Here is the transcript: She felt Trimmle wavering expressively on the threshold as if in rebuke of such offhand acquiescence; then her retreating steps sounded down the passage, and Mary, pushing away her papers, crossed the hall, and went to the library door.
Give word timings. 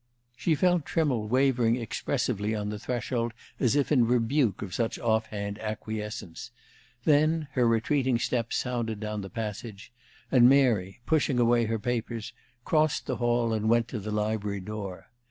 She 0.35 0.55
felt 0.55 0.83
Trimmle 0.87 1.27
wavering 1.27 1.75
expressively 1.75 2.55
on 2.55 2.69
the 2.69 2.79
threshold 2.79 3.33
as 3.59 3.75
if 3.75 3.91
in 3.91 4.07
rebuke 4.07 4.63
of 4.63 4.73
such 4.73 4.97
offhand 4.97 5.59
acquiescence; 5.59 6.49
then 7.03 7.49
her 7.51 7.67
retreating 7.67 8.17
steps 8.17 8.55
sounded 8.55 8.99
down 8.99 9.21
the 9.21 9.29
passage, 9.29 9.91
and 10.31 10.49
Mary, 10.49 11.01
pushing 11.05 11.37
away 11.37 11.65
her 11.65 11.77
papers, 11.77 12.33
crossed 12.65 13.05
the 13.05 13.17
hall, 13.17 13.53
and 13.53 13.69
went 13.69 13.87
to 13.89 13.99
the 13.99 14.09
library 14.11 14.59
door. 14.59 15.05